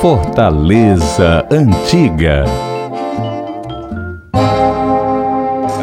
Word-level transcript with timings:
Fortaleza 0.00 1.46
Antiga 1.50 2.46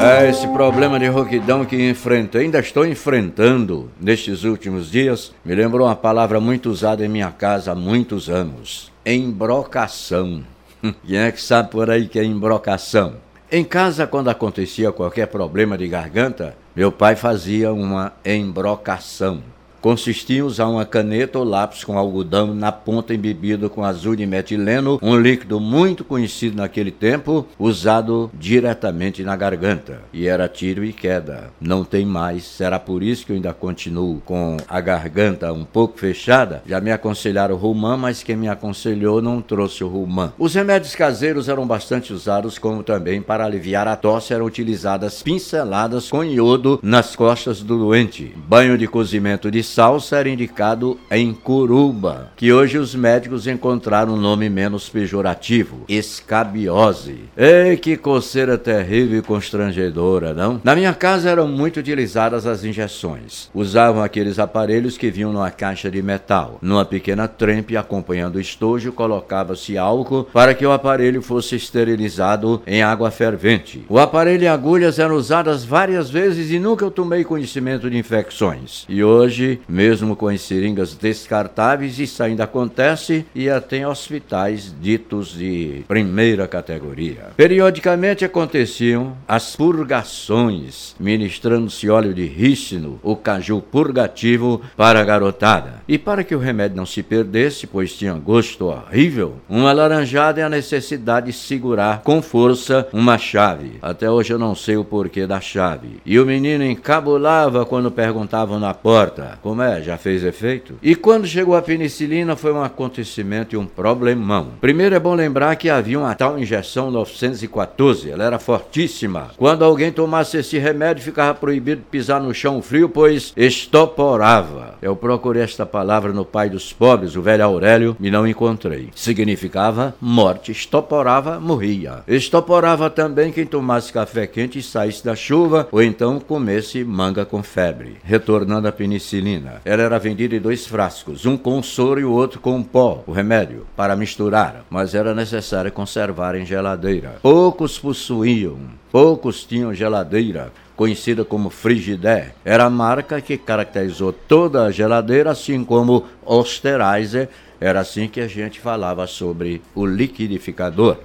É 0.02 0.28
esse 0.28 0.48
problema 0.48 0.98
de 0.98 1.06
rouquidão 1.06 1.64
que 1.64 1.88
enfrento, 1.88 2.40
ainda 2.40 2.58
estou 2.58 2.84
enfrentando 2.84 3.92
nestes 4.02 4.44
últimos 4.44 4.90
dias, 4.90 5.32
me 5.46 5.54
lembrou 5.54 5.86
uma 5.86 5.96
palavra 5.96 6.40
muito 6.40 6.72
usada 6.72 7.06
em 7.06 7.08
minha 7.08 7.30
casa 7.30 7.74
há 7.74 7.76
muitos 7.76 8.28
anos: 8.28 8.92
embrocação. 9.06 10.44
Quem 11.06 11.20
é 11.20 11.32
que 11.32 11.40
sabe 11.40 11.70
por 11.70 11.88
aí 11.88 12.08
que 12.08 12.18
é 12.18 12.24
embrocação? 12.24 13.18
Em 13.52 13.64
casa, 13.64 14.08
quando 14.08 14.30
acontecia 14.30 14.92
qualquer 14.92 15.28
problema 15.28 15.78
de 15.78 15.88
garganta, 15.88 16.56
meu 16.76 16.92
pai 16.92 17.16
fazia 17.16 17.72
uma 17.72 18.14
embrocação 18.26 19.44
consistia 19.82 20.40
em 20.40 20.42
usar 20.42 20.68
uma 20.68 20.86
caneta 20.86 21.40
ou 21.40 21.46
lápis 21.46 21.84
com 21.84 21.98
algodão 21.98 22.54
na 22.54 22.72
ponta 22.72 23.14
embebido 23.14 23.70
com 23.70 23.84
azul 23.84 24.16
de 24.16 24.26
metileno, 24.26 25.00
um 25.02 25.18
líquido 25.18 25.60
muito 25.60 26.04
conhecido 26.04 26.58
naquele 26.58 26.92
tempo, 26.92 27.46
usado 27.58 28.30
diretamente 28.34 29.24
na 29.24 29.36
garganta. 29.36 30.02
E 30.12 30.28
era 30.28 30.48
tiro 30.48 30.84
e 30.84 30.94
queda. 30.94 31.50
Não 31.60 31.84
tem 31.84 32.06
mais. 32.06 32.44
Será 32.44 32.80
por 32.80 33.04
isso 33.04 33.26
que 33.26 33.32
eu 33.32 33.36
ainda 33.36 33.54
continuo 33.54 34.22
com 34.26 34.58
a 34.68 34.82
garganta 34.82 35.52
um 35.54 35.64
pouco 35.64 36.00
fechada? 36.00 36.62
Já 36.66 36.82
me 36.82 36.92
aconselharam 36.92 37.56
o 37.56 37.58
Rumã, 37.58 37.98
mas 37.98 38.24
quem 38.24 38.36
me 38.36 38.48
aconselhou 38.48 39.22
não 39.22 39.42
trouxe 39.42 39.84
o 39.84 39.88
Rumã. 39.88 40.34
Os 40.38 40.54
remédios 40.54 40.96
caseiros 40.96 41.50
eram 41.50 41.68
bastante 41.68 42.14
usados, 42.14 42.58
como 42.58 42.84
também 42.84 43.22
para 43.22 43.46
aliviar 43.46 43.88
a 43.88 43.96
tosse 43.96 44.34
eram 44.34 44.46
utilizadas 44.46 45.22
pinceladas 45.22 46.10
com 46.10 46.24
iodo 46.24 46.80
nas 46.82 47.16
costas 47.16 47.62
do 47.62 47.78
doente. 47.78 48.34
Banho 48.48 48.78
de 48.78 48.88
cozimento 48.88 49.52
de 49.52 49.64
salsa 49.68 50.18
era 50.18 50.30
indicado 50.30 50.98
em 51.12 51.34
curuba, 51.34 52.32
que 52.36 52.52
hoje 52.52 52.78
os 52.78 52.96
médicos 52.96 53.46
encontraram 53.46 54.14
um 54.14 54.18
nome 54.18 54.50
menos 54.50 54.90
pejorativo, 54.90 55.84
escabiose. 55.88 57.26
Ei, 57.36 57.78
que 57.78 57.98
coceira 57.98 58.58
terrível 58.58 59.20
e 59.20 59.22
constrangedora, 59.22 60.34
não? 60.34 60.62
Na 60.64 60.76
minha 60.76 60.94
casa 60.94 61.30
eram 61.30 61.48
muito 61.48 61.80
utilizadas 61.80 62.48
as 62.48 62.64
injeções. 62.64 63.50
Usavam 63.54 64.02
aqueles 64.02 64.40
aparelhos 64.40 64.98
que 64.98 65.12
vinham 65.12 65.34
numa 65.34 65.52
caixa 65.52 65.92
de 65.92 66.02
metal. 66.02 66.58
Numa 66.62 66.86
pequena 66.86 67.28
trempe, 67.28 67.76
acompanhando 67.76 68.36
o 68.36 68.42
estojo, 68.42 68.92
colocava-se 68.92 69.78
álcool 69.78 70.24
para 70.26 70.54
que 70.54 70.66
o 70.66 70.72
aparelho 70.72 71.22
fosse 71.22 71.56
esterilizado 71.56 72.62
em 72.66 72.82
água 72.82 73.12
fervente. 73.12 73.86
O 73.90 74.00
aparelho 74.00 74.44
e 74.44 74.48
agulhas 74.48 74.98
eram 74.98 75.16
usadas 75.16 75.66
várias 75.66 76.10
vezes 76.10 76.52
e 76.52 76.60
nunca 76.60 76.86
eu 76.86 76.92
tomei 76.92 77.24
conhecimento 77.24 77.90
de 77.90 77.98
infecções. 77.98 78.86
E 78.88 79.04
hoje 79.04 79.57
mesmo 79.68 80.16
com 80.16 80.28
as 80.28 80.42
seringas 80.42 80.96
descartáveis, 80.96 82.00
isso 82.00 82.22
ainda 82.24 82.44
acontece 82.44 83.26
e 83.34 83.50
até 83.50 83.78
em 83.78 83.86
hospitais 83.86 84.74
ditos 84.82 85.30
de 85.38 85.84
primeira 85.88 86.48
categoria. 86.48 87.28
Periodicamente 87.36 88.26
aconteciam 88.26 89.18
as 89.28 89.56
purgações, 89.56 90.96
ministrando-se 91.00 91.90
óleo 91.90 92.14
de 92.14 92.26
rícino, 92.26 93.00
o 93.04 93.16
caju 93.16 93.62
purgativo 93.62 94.62
para 94.76 95.00
a 95.00 95.04
garotada. 95.04 95.77
E 95.88 95.98
para 95.98 96.22
que 96.22 96.36
o 96.36 96.40
remédio 96.40 96.76
não 96.76 96.86
se 96.86 97.02
perdesse, 97.02 97.66
pois 97.66 97.94
tinha 97.94 98.14
gosto 98.14 98.66
horrível, 98.66 99.36
uma 99.48 99.72
laranjada 99.72 100.42
é 100.42 100.44
a 100.44 100.50
necessidade 100.50 101.28
de 101.28 101.34
segurar 101.34 102.02
com 102.04 102.22
força 102.22 102.90
uma 102.92 103.18
chave. 103.18 103.78
Até 103.82 104.12
hoje 104.12 104.34
eu 104.34 104.38
não 104.38 104.54
sei 104.54 104.76
o 104.76 104.84
porquê 104.84 105.26
da 105.26 105.40
chave. 105.40 106.02
E 106.06 106.20
o 106.20 106.26
menino 106.26 106.66
encabulava 106.66 107.66
quando 107.66 107.90
perguntavam 107.90 108.60
na 108.60 108.74
porta: 108.74 109.40
como 109.42 109.62
é? 109.62 109.82
Já 109.82 109.98
fez 109.98 110.26
efeito? 110.26 110.74
E 110.84 110.94
quando 110.94 111.26
chegou 111.26 111.56
a 111.56 111.62
penicilina 111.62 112.36
foi 112.36 112.52
um 112.52 112.62
acontecimento 112.62 113.56
e 113.56 113.58
um 113.58 113.66
problemão. 113.66 114.48
Primeiro 114.60 114.94
é 114.94 115.00
bom 115.00 115.16
lembrar 115.16 115.56
que 115.56 115.70
havia 115.70 116.00
uma 116.00 116.14
tal 116.16 116.38
injeção 116.38 116.92
914, 116.92 118.12
ela 118.12 118.26
era 118.26 118.40
fortíssima. 118.40 119.30
Quando 119.38 119.64
alguém 119.64 119.94
tomasse 119.94 120.36
esse 120.36 120.58
remédio 120.58 121.04
ficava 121.04 121.34
proibido 121.34 121.84
pisar 121.90 122.20
no 122.20 122.34
chão 122.34 122.62
frio, 122.62 122.90
pois 122.90 123.32
estoporava. 123.38 124.76
Eu 124.82 124.94
procurei 124.94 125.44
esta 125.44 125.66
palavra 125.66 125.77
no 126.14 126.26
pai 126.26 126.50
dos 126.50 126.74
pobres, 126.74 127.16
o 127.16 127.22
velho 127.22 127.44
Aurélio, 127.44 127.96
e 128.00 128.10
não 128.10 128.28
encontrei. 128.28 128.90
Significava 128.96 129.96
morte. 130.02 130.52
Estoporava, 130.52 131.40
morria. 131.40 132.04
Estoporava 132.08 132.90
também 132.90 133.32
quem 133.32 133.46
tomasse 133.46 133.92
café 133.92 134.28
quente 134.28 134.60
e 134.60 134.64
saísse 134.64 135.04
da 135.04 135.16
chuva, 135.16 135.68
ou 135.72 135.82
então 135.82 136.20
comesse 136.20 136.84
manga 136.84 137.26
com 137.26 137.42
febre. 137.44 137.98
Retornando 138.04 138.68
à 138.68 138.72
penicilina 138.72 139.28
ela 139.66 139.84
era 139.84 140.00
vendida 140.00 140.36
em 140.36 140.40
dois 140.40 140.66
frascos, 140.66 141.26
um 141.26 141.38
com 141.38 141.62
soro 141.62 142.00
e 142.00 142.06
o 142.06 142.12
outro 142.12 142.40
com 142.40 142.62
pó, 142.64 143.04
o 143.06 143.12
remédio, 143.12 143.66
para 143.76 143.96
misturar, 143.96 144.66
mas 144.70 144.96
era 144.96 145.14
necessário 145.14 145.72
conservar 145.72 146.36
em 146.36 146.46
geladeira. 146.46 147.16
Poucos 147.22 147.78
possuíam, 147.78 148.58
poucos 148.92 149.44
tinham 149.44 149.74
geladeira, 149.74 150.52
conhecida 150.78 151.26
como 151.26 151.50
Frigidaire. 151.50 152.34
Era 152.46 152.66
a 152.66 152.70
marca 152.70 153.20
que 153.20 153.38
caracterizou 153.38 154.14
toda 154.14 154.64
a 154.64 154.72
geladeira, 154.72 155.32
assim 155.32 155.66
como 155.66 156.06
Osterizer, 156.24 157.28
era 157.60 157.80
assim 157.80 158.08
que 158.08 158.22
a 158.22 158.28
gente 158.28 158.60
falava 158.60 159.08
sobre 159.08 159.62
o 159.74 159.86
liquidificador. 159.86 160.98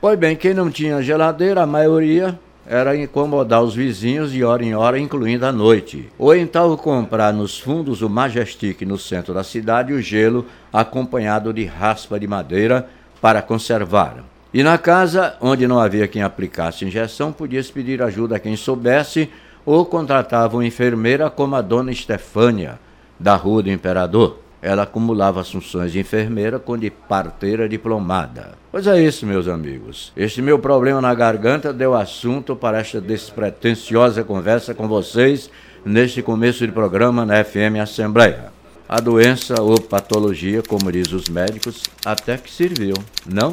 Pois 0.00 0.18
bem, 0.18 0.36
quem 0.36 0.52
não 0.52 0.70
tinha 0.70 1.02
geladeira, 1.02 1.62
a 1.62 1.66
maioria 1.66 2.38
era 2.66 2.96
incomodar 2.96 3.62
os 3.62 3.74
vizinhos 3.74 4.32
de 4.32 4.44
hora 4.44 4.62
em 4.62 4.74
hora, 4.74 4.98
incluindo 4.98 5.46
a 5.46 5.52
noite. 5.52 6.10
Ou 6.18 6.34
então 6.36 6.76
comprar 6.76 7.32
nos 7.32 7.58
fundos 7.58 8.02
o 8.02 8.08
Majestic 8.08 8.82
no 8.82 8.98
centro 8.98 9.32
da 9.32 9.42
cidade 9.42 9.92
o 9.92 10.00
gelo 10.00 10.46
acompanhado 10.70 11.52
de 11.52 11.64
raspa 11.64 12.20
de 12.20 12.26
madeira 12.26 12.88
para 13.20 13.40
conservar. 13.40 14.33
E 14.54 14.62
na 14.62 14.78
casa, 14.78 15.36
onde 15.40 15.66
não 15.66 15.80
havia 15.80 16.08
quem 16.08 16.22
aplicasse 16.22 16.84
injeção, 16.86 17.32
podia-se 17.32 17.72
pedir 17.72 18.00
ajuda 18.00 18.36
a 18.36 18.40
quem 18.40 18.56
soubesse 18.56 19.28
ou 19.66 19.84
contratava 19.84 20.56
uma 20.56 20.64
enfermeira 20.64 21.28
como 21.28 21.56
a 21.56 21.60
dona 21.60 21.90
Estefânia, 21.90 22.78
da 23.18 23.34
Rua 23.34 23.64
do 23.64 23.70
Imperador 23.70 24.44
ela 24.64 24.84
acumulava 24.84 25.42
as 25.42 25.50
funções 25.50 25.92
de 25.92 26.00
enfermeira 26.00 26.58
com 26.58 26.78
de 26.78 26.88
parteira 26.90 27.68
diplomada. 27.68 28.52
Pois 28.72 28.86
é 28.86 28.98
isso, 28.98 29.26
meus 29.26 29.46
amigos. 29.46 30.10
Este 30.16 30.40
meu 30.40 30.58
problema 30.58 31.02
na 31.02 31.14
garganta 31.14 31.70
deu 31.70 31.94
assunto 31.94 32.56
para 32.56 32.78
esta 32.78 32.98
despretensiosa 32.98 34.24
conversa 34.24 34.72
com 34.72 34.88
vocês 34.88 35.50
neste 35.84 36.22
começo 36.22 36.66
de 36.66 36.72
programa 36.72 37.26
na 37.26 37.44
FM 37.44 37.78
Assembleia. 37.82 38.54
A 38.88 39.02
doença 39.02 39.60
ou 39.60 39.78
patologia, 39.78 40.62
como 40.62 40.90
diz 40.90 41.12
os 41.12 41.28
médicos, 41.28 41.82
até 42.02 42.38
que 42.38 42.50
serviu, 42.50 42.94
não? 43.26 43.52